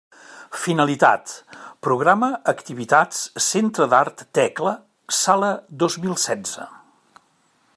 Finalitat: 0.59 1.33
programa 1.87 2.29
activitats 2.53 3.19
Centre 3.49 3.87
d'Art 3.91 4.25
Tecla 4.39 4.73
Sala 5.19 5.53
dos 5.85 5.99
mil 6.07 6.17
setze. 6.25 6.67